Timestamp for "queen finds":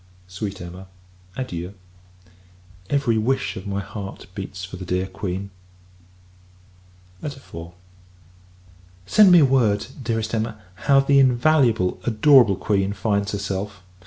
12.55-13.31